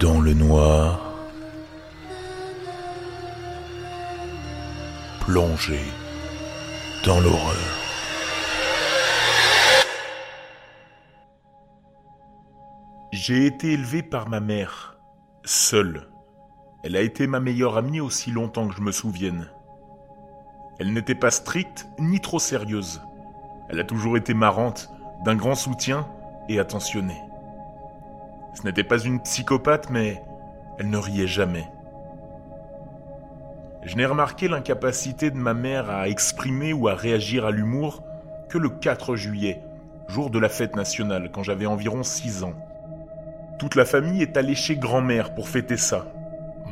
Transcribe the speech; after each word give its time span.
dans 0.00 0.20
le 0.20 0.32
noir, 0.32 1.12
plongé 5.20 5.80
dans 7.04 7.18
l'horreur. 7.20 7.56
J'ai 13.10 13.46
été 13.46 13.72
élevé 13.72 14.04
par 14.04 14.28
ma 14.28 14.38
mère, 14.38 14.98
seule. 15.44 16.08
Elle 16.84 16.94
a 16.94 17.00
été 17.00 17.26
ma 17.26 17.40
meilleure 17.40 17.76
amie 17.76 18.00
aussi 18.00 18.30
longtemps 18.30 18.68
que 18.68 18.76
je 18.76 18.82
me 18.82 18.92
souvienne. 18.92 19.50
Elle 20.78 20.92
n'était 20.92 21.16
pas 21.16 21.32
stricte 21.32 21.88
ni 21.98 22.20
trop 22.20 22.38
sérieuse. 22.38 23.02
Elle 23.68 23.80
a 23.80 23.84
toujours 23.84 24.16
été 24.16 24.32
marrante, 24.32 24.90
d'un 25.24 25.34
grand 25.34 25.56
soutien 25.56 26.06
et 26.48 26.60
attentionnée. 26.60 27.20
Ce 28.58 28.64
n'était 28.64 28.82
pas 28.82 28.98
une 28.98 29.20
psychopathe, 29.20 29.88
mais 29.88 30.20
elle 30.80 30.90
ne 30.90 30.96
riait 30.96 31.28
jamais. 31.28 31.64
Je 33.84 33.94
n'ai 33.94 34.04
remarqué 34.04 34.48
l'incapacité 34.48 35.30
de 35.30 35.36
ma 35.36 35.54
mère 35.54 35.88
à 35.88 36.08
exprimer 36.08 36.72
ou 36.72 36.88
à 36.88 36.96
réagir 36.96 37.46
à 37.46 37.52
l'humour 37.52 38.02
que 38.48 38.58
le 38.58 38.68
4 38.68 39.14
juillet, 39.14 39.62
jour 40.08 40.28
de 40.30 40.40
la 40.40 40.48
fête 40.48 40.74
nationale, 40.74 41.30
quand 41.32 41.44
j'avais 41.44 41.66
environ 41.66 42.02
6 42.02 42.42
ans. 42.42 42.54
Toute 43.60 43.76
la 43.76 43.84
famille 43.84 44.22
est 44.22 44.36
allée 44.36 44.56
chez 44.56 44.74
grand-mère 44.74 45.34
pour 45.34 45.48
fêter 45.48 45.76
ça. 45.76 46.06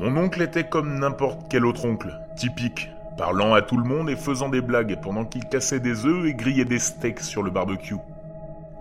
Mon 0.01 0.17
oncle 0.17 0.43
était 0.43 0.69
comme 0.69 0.99
n'importe 0.99 1.47
quel 1.49 1.65
autre 1.65 1.85
oncle, 1.85 2.19
typique, 2.35 2.91
parlant 3.17 3.55
à 3.55 3.63
tout 3.63 3.77
le 3.77 3.85
monde 3.85 4.11
et 4.11 4.17
faisant 4.17 4.49
des 4.49 4.61
blagues 4.61 4.99
pendant 5.01 5.25
qu'il 5.25 5.45
cassait 5.45 5.79
des 5.79 6.05
œufs 6.05 6.27
et 6.27 6.35
grillait 6.35 6.65
des 6.65 6.81
steaks 6.81 7.21
sur 7.21 7.45
le 7.45 7.53
barbecue. 7.53 7.95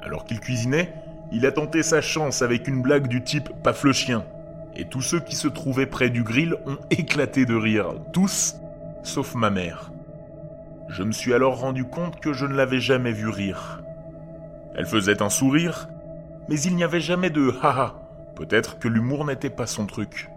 Alors 0.02 0.26
qu'il 0.26 0.40
cuisinait, 0.40 0.92
il 1.32 1.46
a 1.46 1.52
tenté 1.52 1.84
sa 1.84 2.02
chance 2.02 2.42
avec 2.42 2.68
une 2.68 2.82
blague 2.82 3.08
du 3.08 3.24
type 3.24 3.50
paf 3.64 3.84
le 3.84 3.94
chien. 3.94 4.26
Et 4.76 4.86
tous 4.86 5.02
ceux 5.02 5.20
qui 5.20 5.36
se 5.36 5.48
trouvaient 5.48 5.86
près 5.86 6.10
du 6.10 6.24
grill 6.24 6.56
ont 6.66 6.78
éclaté 6.90 7.46
de 7.46 7.56
rire, 7.56 7.94
tous, 8.14 8.56
sauf 9.04 9.36
ma 9.36 9.50
mère. 9.50 9.92
Je 10.90 11.04
me 11.04 11.12
suis 11.12 11.34
alors 11.34 11.60
rendu 11.60 11.86
compte 11.86 12.20
que 12.20 12.34
je 12.34 12.46
ne 12.46 12.54
l'avais 12.54 12.80
jamais 12.80 13.12
vu 13.12 13.30
rire. 13.30 13.84
Elle 14.76 14.86
faisait 14.86 15.22
un 15.22 15.30
sourire, 15.30 15.88
mais 16.50 16.60
il 16.60 16.76
n'y 16.76 16.84
avait 16.84 17.02
jamais 17.02 17.30
de 17.30 17.54
haha. 17.62 17.96
Peut-être 18.36 18.80
que 18.80 18.88
l'humour 18.88 19.26
n'était 19.26 19.50
pas 19.50 19.66
son 19.66 19.86
truc. 19.86 20.30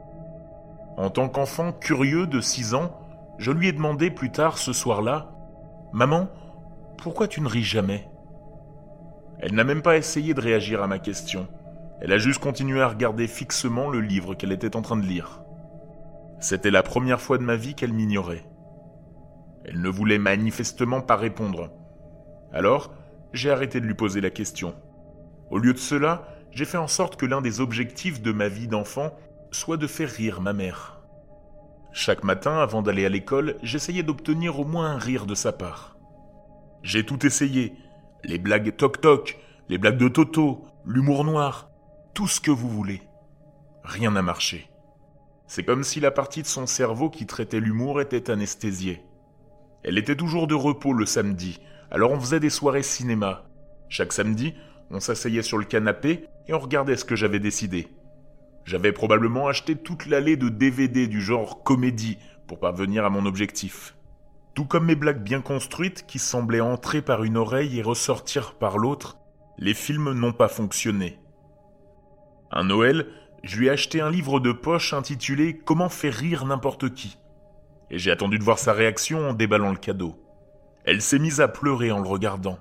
En 0.97 1.11
tant 1.11 1.28
qu'enfant 1.28 1.72
curieux 1.72 2.27
de 2.27 2.41
6 2.41 2.75
ans, 2.75 2.97
je 3.39 3.53
lui 3.53 3.69
ai 3.69 3.72
demandé 3.72 4.11
plus 4.11 4.31
tard 4.31 4.59
ce 4.59 4.72
soir-là 4.72 5.31
Maman, 5.92 6.28
pourquoi 6.97 7.28
tu 7.28 7.41
ne 7.41 7.48
ris 7.48 7.62
jamais? 7.62 8.09
Elle 9.41 9.55
n'a 9.55 9.64
même 9.64 9.83
pas 9.83 9.97
essayé 9.97 10.34
de 10.34 10.41
réagir 10.41 10.83
à 10.83 10.86
ma 10.86 10.98
question. 10.98 11.48
Elle 12.00 12.12
a 12.12 12.19
juste 12.19 12.41
continué 12.41 12.81
à 12.81 12.89
regarder 12.89 13.27
fixement 13.27 13.89
le 13.89 14.00
livre 14.00 14.34
qu'elle 14.34 14.53
était 14.53 14.77
en 14.77 14.83
train 14.83 14.97
de 14.97 15.06
lire. 15.06 15.42
C'était 16.41 16.70
la 16.70 16.83
première 16.83 17.20
fois 17.20 17.39
de 17.39 17.42
ma 17.42 17.56
vie 17.56 17.75
qu'elle 17.75 17.92
m'ignorait. 17.92 18.44
Elle 19.64 19.81
ne 19.81 19.89
voulait 19.89 20.19
manifestement 20.19 21.00
pas 21.00 21.16
répondre. 21.16 21.70
Alors, 22.53 22.94
j'ai 23.33 23.50
arrêté 23.50 23.81
de 23.81 23.86
lui 23.86 23.94
poser 23.94 24.20
la 24.20 24.31
question. 24.31 24.75
Au 25.50 25.59
lieu 25.59 25.72
de 25.72 25.78
cela, 25.78 26.28
j'ai 26.50 26.64
fait 26.64 26.78
en 26.78 26.89
sorte 26.89 27.16
que 27.16 27.27
l'un 27.27 27.41
des 27.41 27.61
objectifs 27.61 28.22
de 28.22 28.33
ma 28.33 28.48
vie 28.48 28.69
d'enfant 28.69 29.11
soit 29.50 29.77
de 29.77 29.86
faire 29.86 30.11
rire 30.11 30.41
ma 30.41 30.53
mère. 30.53 31.00
Chaque 31.92 32.25
matin, 32.25 32.59
avant 32.59 32.83
d'aller 32.83 33.05
à 33.05 33.09
l'école, 33.09 33.56
j'essayais 33.62 34.03
d'obtenir 34.03 34.61
au 34.61 34.64
moins 34.64 34.91
un 34.91 34.98
rire 34.98 35.27
de 35.27 35.34
sa 35.34 35.53
part. 35.53 35.97
J'ai 36.83 37.05
tout 37.05 37.27
essayé, 37.27 37.75
les 38.25 38.39
blagues 38.39 38.77
toc-toc, 38.77 39.39
les 39.69 39.79
blagues 39.79 39.99
de 39.99 40.09
Toto, 40.09 40.65
l'humour 40.84 41.25
noir, 41.25 41.71
tout 42.15 42.27
ce 42.27 42.41
que 42.41 42.51
vous 42.51 42.69
voulez. 42.69 43.03
Rien 43.84 44.11
n'a 44.11 44.23
marché. 44.23 44.69
C'est 45.47 45.65
comme 45.65 45.84
si 45.84 46.01
la 46.01 46.11
partie 46.11 46.43
de 46.43 46.47
son 46.47 46.67
cerveau 46.67 47.11
qui 47.11 47.27
traitait 47.27 47.61
l'humour 47.61 48.01
était 48.01 48.31
anesthésiée. 48.31 49.03
Elle 49.83 49.99
était 49.99 50.17
toujours 50.17 50.47
de 50.47 50.55
repos 50.55 50.93
le 50.93 51.07
samedi, 51.07 51.61
alors 51.91 52.11
on 52.11 52.21
faisait 52.21 52.41
des 52.41 52.51
soirées 52.51 52.83
cinéma. 52.83 53.45
Chaque 53.89 54.12
samedi, 54.12 54.55
on 54.91 55.01
s'asseyait 55.01 55.43
sur 55.43 55.59
le 55.59 55.65
canapé 55.65 56.25
et 56.47 56.55
on 56.55 56.59
regardait 56.59 56.97
ce 56.97 57.05
que 57.05 57.17
j'avais 57.17 57.41
décidé. 57.41 57.89
J'avais 58.65 58.93
probablement 58.93 59.49
acheté 59.49 59.77
toute 59.77 60.07
l'allée 60.07 60.37
de 60.37 60.49
DVD 60.49 61.07
du 61.07 61.23
genre 61.23 61.62
comédie 61.62 62.19
pour 62.47 62.59
parvenir 62.59 63.05
à 63.05 63.11
mon 63.11 63.25
objectif. 63.25 63.95
Tout 64.59 64.65
comme 64.65 64.87
mes 64.87 64.97
blagues 64.97 65.23
bien 65.23 65.41
construites 65.41 66.05
qui 66.09 66.19
semblaient 66.19 66.59
entrer 66.59 67.01
par 67.01 67.23
une 67.23 67.37
oreille 67.37 67.79
et 67.79 67.83
ressortir 67.83 68.55
par 68.55 68.77
l'autre, 68.77 69.17
les 69.57 69.73
films 69.73 70.13
n'ont 70.15 70.33
pas 70.33 70.49
fonctionné. 70.49 71.21
Un 72.51 72.65
Noël, 72.65 73.07
je 73.45 73.57
lui 73.57 73.69
ai 73.69 73.71
acheté 73.71 74.01
un 74.01 74.11
livre 74.11 74.41
de 74.41 74.51
poche 74.51 74.95
intitulé 74.95 75.57
Comment 75.57 75.89
faire 75.89 76.13
rire 76.13 76.45
n'importe 76.45 76.93
qui. 76.93 77.19
Et 77.93 78.01
j'ai 78.01 78.11
attendu 78.11 78.37
de 78.37 78.43
voir 78.43 78.59
sa 78.59 78.73
réaction 78.73 79.29
en 79.29 79.33
déballant 79.33 79.71
le 79.71 79.79
cadeau. 79.79 80.17
Elle 80.85 81.03
s'est 81.03 81.21
mise 81.21 81.41
à 81.41 81.47
pleurer 81.47 81.93
en 81.93 82.01
le 82.01 82.09
regardant. 82.09 82.59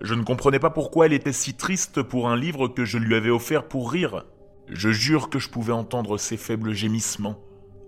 Je 0.00 0.14
ne 0.14 0.22
comprenais 0.22 0.60
pas 0.60 0.70
pourquoi 0.70 1.06
elle 1.06 1.12
était 1.12 1.32
si 1.32 1.54
triste 1.54 2.02
pour 2.02 2.28
un 2.28 2.36
livre 2.36 2.68
que 2.68 2.84
je 2.84 2.98
lui 2.98 3.16
avais 3.16 3.30
offert 3.30 3.66
pour 3.66 3.90
rire. 3.90 4.26
Je 4.68 4.90
jure 4.90 5.28
que 5.28 5.40
je 5.40 5.48
pouvais 5.48 5.72
entendre 5.72 6.18
ses 6.18 6.36
faibles 6.36 6.72
gémissements 6.72 7.40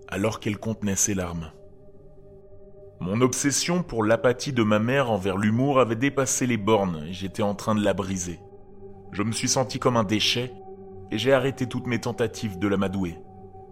alors 0.08 0.40
qu'elle 0.40 0.58
contenait 0.58 0.96
ses 0.96 1.14
larmes. 1.14 1.52
Mon 3.04 3.20
obsession 3.20 3.82
pour 3.82 4.04
l'apathie 4.04 4.52
de 4.52 4.62
ma 4.62 4.78
mère 4.78 5.10
envers 5.10 5.36
l'humour 5.36 5.80
avait 5.80 5.96
dépassé 5.96 6.46
les 6.46 6.56
bornes 6.56 7.02
et 7.08 7.12
j'étais 7.12 7.42
en 7.42 7.56
train 7.56 7.74
de 7.74 7.82
la 7.82 7.94
briser. 7.94 8.38
Je 9.10 9.24
me 9.24 9.32
suis 9.32 9.48
senti 9.48 9.80
comme 9.80 9.96
un 9.96 10.04
déchet 10.04 10.52
et 11.10 11.18
j'ai 11.18 11.32
arrêté 11.32 11.66
toutes 11.66 11.88
mes 11.88 12.00
tentatives 12.00 12.60
de 12.60 12.68
l'amadouer. 12.68 13.18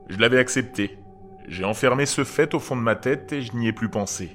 Je 0.08 0.18
l'avais 0.18 0.40
accepté. 0.40 0.98
J'ai 1.46 1.64
enfermé 1.64 2.06
ce 2.06 2.24
fait 2.24 2.54
au 2.54 2.58
fond 2.58 2.74
de 2.74 2.80
ma 2.80 2.96
tête 2.96 3.32
et 3.32 3.40
je 3.40 3.54
n'y 3.54 3.68
ai 3.68 3.72
plus 3.72 3.88
pensé. 3.88 4.32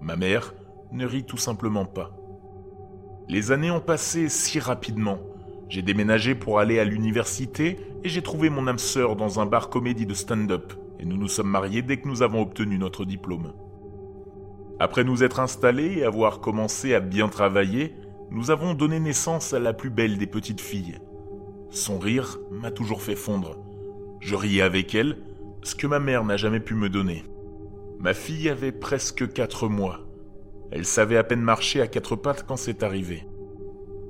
Ma 0.00 0.16
mère 0.16 0.54
ne 0.90 1.04
rit 1.04 1.24
tout 1.24 1.36
simplement 1.36 1.84
pas. 1.84 2.16
Les 3.28 3.52
années 3.52 3.70
ont 3.70 3.80
passé 3.80 4.30
si 4.30 4.58
rapidement. 4.58 5.18
J'ai 5.68 5.82
déménagé 5.82 6.34
pour 6.34 6.60
aller 6.60 6.78
à 6.78 6.84
l'université 6.84 7.78
et 8.02 8.08
j'ai 8.08 8.22
trouvé 8.22 8.48
mon 8.48 8.68
âme 8.68 8.78
sœur 8.78 9.16
dans 9.16 9.38
un 9.38 9.44
bar 9.44 9.68
comédie 9.68 10.06
de 10.06 10.14
stand-up 10.14 10.72
et 10.98 11.04
nous 11.04 11.18
nous 11.18 11.28
sommes 11.28 11.50
mariés 11.50 11.82
dès 11.82 11.98
que 11.98 12.08
nous 12.08 12.22
avons 12.22 12.40
obtenu 12.40 12.78
notre 12.78 13.04
diplôme. 13.04 13.52
Après 14.80 15.04
nous 15.04 15.22
être 15.22 15.40
installés 15.40 15.98
et 15.98 16.04
avoir 16.04 16.40
commencé 16.40 16.94
à 16.94 17.00
bien 17.00 17.28
travailler, 17.28 17.94
nous 18.30 18.50
avons 18.50 18.74
donné 18.74 18.98
naissance 18.98 19.52
à 19.52 19.60
la 19.60 19.72
plus 19.72 19.90
belle 19.90 20.18
des 20.18 20.26
petites 20.26 20.60
filles. 20.60 20.98
Son 21.70 21.98
rire 21.98 22.38
m'a 22.50 22.70
toujours 22.70 23.02
fait 23.02 23.16
fondre. 23.16 23.56
Je 24.20 24.34
riais 24.34 24.62
avec 24.62 24.94
elle, 24.94 25.18
ce 25.62 25.74
que 25.74 25.86
ma 25.86 26.00
mère 26.00 26.24
n'a 26.24 26.36
jamais 26.36 26.60
pu 26.60 26.74
me 26.74 26.88
donner. 26.88 27.24
Ma 28.00 28.14
fille 28.14 28.48
avait 28.48 28.72
presque 28.72 29.32
quatre 29.32 29.68
mois. 29.68 30.00
Elle 30.70 30.84
savait 30.84 31.16
à 31.16 31.24
peine 31.24 31.40
marcher 31.40 31.80
à 31.80 31.86
quatre 31.86 32.16
pattes 32.16 32.44
quand 32.46 32.56
c'est 32.56 32.82
arrivé. 32.82 33.24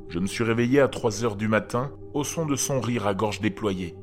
Je 0.08 0.18
me 0.18 0.26
suis 0.26 0.44
réveillé 0.44 0.80
à 0.80 0.88
trois 0.88 1.24
heures 1.24 1.36
du 1.36 1.48
matin 1.48 1.92
au 2.14 2.24
son 2.24 2.46
de 2.46 2.56
son 2.56 2.80
rire 2.80 3.06
à 3.06 3.14
gorge 3.14 3.40
déployée. 3.40 3.96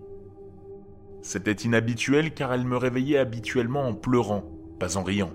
C'était 1.22 1.52
inhabituel 1.52 2.34
car 2.34 2.54
elle 2.54 2.66
me 2.66 2.78
réveillait 2.78 3.18
habituellement 3.18 3.88
en 3.88 3.94
pleurant, 3.94 4.44
pas 4.80 4.98
en 4.98 5.04
riant. 5.04 5.32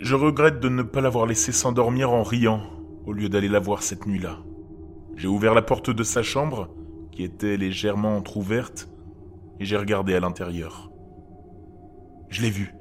Je 0.00 0.14
regrette 0.14 0.60
de 0.60 0.68
ne 0.68 0.82
pas 0.82 1.00
l'avoir 1.00 1.26
laissé 1.26 1.52
s'endormir 1.52 2.10
en 2.12 2.22
riant, 2.22 2.62
au 3.06 3.12
lieu 3.12 3.28
d'aller 3.28 3.48
la 3.48 3.60
voir 3.60 3.82
cette 3.82 4.06
nuit-là. 4.06 4.38
J'ai 5.16 5.28
ouvert 5.28 5.54
la 5.54 5.62
porte 5.62 5.90
de 5.90 6.02
sa 6.02 6.22
chambre, 6.22 6.68
qui 7.12 7.22
était 7.22 7.56
légèrement 7.56 8.16
entr'ouverte, 8.16 8.88
et 9.60 9.64
j'ai 9.64 9.76
regardé 9.76 10.14
à 10.14 10.20
l'intérieur. 10.20 10.90
Je 12.28 12.42
l'ai 12.42 12.50
vue. 12.50 12.74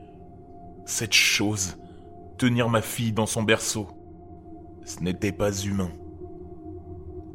Cette 0.85 1.13
chose, 1.13 1.77
tenir 2.37 2.67
ma 2.67 2.81
fille 2.81 3.13
dans 3.13 3.27
son 3.27 3.43
berceau. 3.43 3.87
Ce 4.83 4.99
n'était 5.01 5.31
pas 5.31 5.51
humain. 5.51 5.91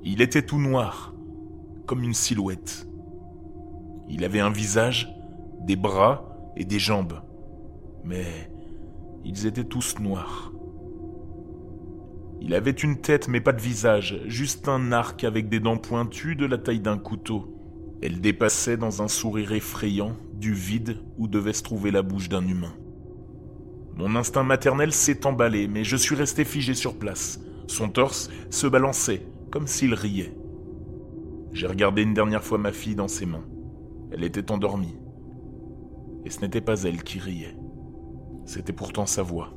Il 0.03 0.21
était 0.21 0.43
tout 0.43 0.59
noir, 0.59 1.15
comme 1.87 2.03
une 2.03 2.15
silhouette. 2.15 2.89
Il 4.09 4.25
avait 4.25 4.41
un 4.41 4.51
visage, 4.51 5.09
des 5.61 5.77
bras 5.77 6.37
et 6.57 6.65
des 6.65 6.79
jambes. 6.81 7.23
Mais 8.05 8.51
ils 9.29 9.47
étaient 9.47 9.65
tous 9.65 10.01
noirs. 10.01 10.53
Il 12.41 12.55
avait 12.55 12.71
une 12.71 12.97
tête 12.97 13.29
mais 13.29 13.43
pas 13.43 13.53
de 13.53 13.61
visage, 13.61 14.23
juste 14.27 14.69
un 14.69 14.91
arc 14.91 15.23
avec 15.23 15.51
des 15.51 15.61
dents 15.61 15.77
pointues 15.77 16.35
de 16.35 16.47
la 16.47 16.57
taille 16.57 16.81
d'un 16.81 16.97
couteau. 16.97 17.55
Elle 18.01 18.23
dépassait 18.23 18.79
dans 18.79 19.03
un 19.03 19.09
sourire 19.09 19.53
effrayant 19.53 20.17
du 20.33 20.55
vide 20.55 21.03
où 21.19 21.29
devait 21.29 21.53
se 21.53 21.63
trouver 21.63 21.91
la 21.91 22.01
bouche 22.01 22.31
d'un 22.31 22.47
humain. 22.47 22.73
Mon 23.97 24.17
instinct 24.17 24.45
maternel 24.45 24.95
s'est 24.95 25.27
emballé, 25.27 25.69
mais 25.69 25.85
je 25.85 25.97
suis 25.97 26.15
resté 26.15 26.47
figé 26.47 26.73
sur 26.73 26.99
place. 26.99 27.39
Son 27.67 27.91
torse 27.91 28.31
se 28.49 28.67
balançait, 28.67 29.27
comme 29.51 29.67
s'il 29.67 29.93
riait. 29.93 30.35
J'ai 31.53 31.67
regardé 31.67 32.01
une 32.01 32.15
dernière 32.15 32.45
fois 32.45 32.57
ma 32.57 32.73
fille 32.73 32.95
dans 32.95 33.09
ses 33.09 33.27
mains. 33.27 33.45
Elle 34.11 34.25
était 34.25 34.51
endormie. 34.51 34.97
Et 36.25 36.31
ce 36.31 36.41
n'était 36.41 36.63
pas 36.63 36.83
elle 36.85 37.03
qui 37.03 37.19
riait. 37.19 37.57
C'était 38.49 38.73
pourtant 38.73 39.05
sa 39.05 39.23
voix. 39.23 39.51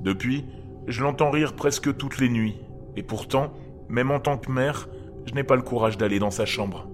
Depuis, 0.00 0.46
je 0.86 1.02
l'entends 1.02 1.30
rire 1.30 1.54
presque 1.54 1.94
toutes 1.94 2.16
les 2.16 2.30
nuits, 2.30 2.56
et 2.96 3.02
pourtant, 3.02 3.52
même 3.90 4.10
en 4.10 4.18
tant 4.18 4.38
que 4.38 4.50
mère, 4.50 4.88
je 5.26 5.34
n'ai 5.34 5.44
pas 5.44 5.56
le 5.56 5.62
courage 5.62 5.98
d'aller 5.98 6.18
dans 6.18 6.30
sa 6.30 6.46
chambre. 6.46 6.88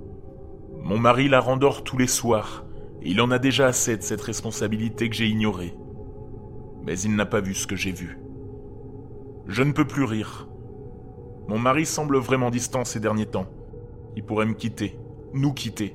Mon 0.83 0.99
mari 0.99 1.29
la 1.29 1.39
rendort 1.39 1.85
tous 1.85 1.99
les 1.99 2.09
soirs, 2.09 2.65
et 3.01 3.11
il 3.11 3.21
en 3.21 3.31
a 3.31 3.39
déjà 3.39 3.69
assez 3.69 3.97
de 3.97 4.03
cette 4.03 4.23
responsabilité 4.23 5.09
que 5.09 5.15
j'ai 5.15 5.29
ignorée. 5.29 5.73
Mais 6.83 6.99
il 6.99 7.15
n'a 7.15 7.27
pas 7.27 7.41
vu 7.41 7.55
ce 7.55 7.69
que 7.69 7.77
j'ai 7.77 7.93
vu. 7.93 8.19
Je 9.47 9.63
ne 9.63 9.71
peux 9.71 9.87
plus 9.87 10.03
rire. 10.03 10.49
Mon 11.47 11.61
mari 11.61 11.87
semble 11.87 12.17
vraiment 12.17 12.51
distant 12.51 12.85
ces 12.85 12.99
derniers 12.99 13.27
temps. 13.27 13.47
Il 14.17 14.25
pourrait 14.25 14.47
me 14.47 14.55
quitter, 14.55 14.99
nous 15.33 15.53
quitter, 15.53 15.95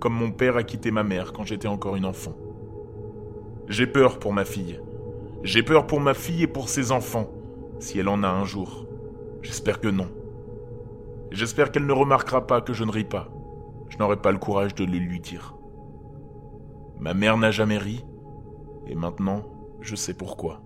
comme 0.00 0.14
mon 0.14 0.32
père 0.32 0.56
a 0.56 0.64
quitté 0.64 0.90
ma 0.90 1.04
mère 1.04 1.32
quand 1.32 1.44
j'étais 1.44 1.68
encore 1.68 1.94
une 1.94 2.04
enfant. 2.04 2.34
J'ai 3.68 3.86
peur 3.86 4.18
pour 4.18 4.32
ma 4.32 4.44
fille. 4.44 4.80
J'ai 5.42 5.62
peur 5.62 5.86
pour 5.86 6.00
ma 6.00 6.14
fille 6.14 6.44
et 6.44 6.46
pour 6.46 6.68
ses 6.68 6.92
enfants, 6.92 7.30
si 7.80 7.98
elle 7.98 8.08
en 8.08 8.22
a 8.22 8.28
un 8.28 8.44
jour. 8.44 8.86
J'espère 9.42 9.80
que 9.80 9.88
non. 9.88 10.08
J'espère 11.32 11.72
qu'elle 11.72 11.86
ne 11.86 11.92
remarquera 11.92 12.46
pas 12.46 12.60
que 12.60 12.72
je 12.72 12.84
ne 12.84 12.90
ris 12.92 13.04
pas. 13.04 13.28
Je 13.88 13.98
n'aurai 13.98 14.16
pas 14.16 14.32
le 14.32 14.38
courage 14.38 14.74
de 14.74 14.84
le 14.84 14.98
lui 14.98 15.20
dire. 15.20 15.56
Ma 16.98 17.12
mère 17.12 17.36
n'a 17.36 17.50
jamais 17.50 17.78
ri, 17.78 18.04
et 18.86 18.94
maintenant, 18.94 19.42
je 19.80 19.96
sais 19.96 20.14
pourquoi. 20.14 20.62